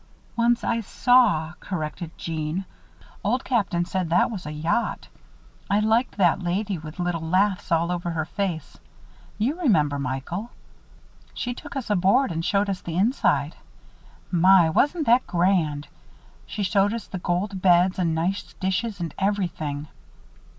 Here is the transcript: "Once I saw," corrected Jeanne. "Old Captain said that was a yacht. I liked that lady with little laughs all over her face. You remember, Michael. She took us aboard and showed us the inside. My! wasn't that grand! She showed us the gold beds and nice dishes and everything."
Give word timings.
"Once 0.35 0.63
I 0.63 0.81
saw," 0.81 1.53
corrected 1.59 2.09
Jeanne. 2.17 2.65
"Old 3.23 3.43
Captain 3.43 3.85
said 3.85 4.09
that 4.09 4.31
was 4.31 4.47
a 4.47 4.51
yacht. 4.51 5.07
I 5.69 5.79
liked 5.79 6.17
that 6.17 6.41
lady 6.41 6.79
with 6.79 6.97
little 6.97 7.21
laughs 7.21 7.71
all 7.71 7.91
over 7.91 8.09
her 8.09 8.25
face. 8.25 8.79
You 9.37 9.61
remember, 9.61 9.99
Michael. 9.99 10.49
She 11.35 11.53
took 11.53 11.75
us 11.75 11.91
aboard 11.91 12.31
and 12.31 12.43
showed 12.43 12.67
us 12.67 12.81
the 12.81 12.97
inside. 12.97 13.55
My! 14.31 14.71
wasn't 14.71 15.05
that 15.05 15.27
grand! 15.27 15.87
She 16.47 16.63
showed 16.63 16.95
us 16.95 17.05
the 17.05 17.19
gold 17.19 17.61
beds 17.61 17.99
and 17.99 18.15
nice 18.15 18.41
dishes 18.53 18.99
and 18.99 19.13
everything." 19.19 19.87